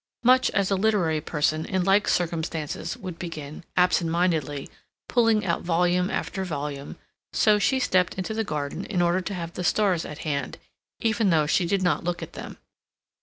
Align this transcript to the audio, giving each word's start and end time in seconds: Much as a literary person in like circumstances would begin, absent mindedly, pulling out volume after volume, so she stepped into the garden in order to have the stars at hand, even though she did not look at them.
Much 0.23 0.49
as 0.49 0.71
a 0.71 0.75
literary 0.75 1.21
person 1.21 1.63
in 1.63 1.83
like 1.83 2.07
circumstances 2.07 2.97
would 2.97 3.19
begin, 3.19 3.63
absent 3.77 4.09
mindedly, 4.09 4.67
pulling 5.07 5.45
out 5.45 5.61
volume 5.61 6.09
after 6.09 6.43
volume, 6.43 6.97
so 7.33 7.59
she 7.59 7.79
stepped 7.79 8.15
into 8.15 8.33
the 8.33 8.43
garden 8.43 8.83
in 8.85 8.99
order 8.99 9.21
to 9.21 9.35
have 9.35 9.53
the 9.53 9.63
stars 9.63 10.03
at 10.03 10.17
hand, 10.25 10.57
even 11.01 11.29
though 11.29 11.45
she 11.45 11.67
did 11.67 11.83
not 11.83 12.03
look 12.03 12.23
at 12.23 12.33
them. 12.33 12.57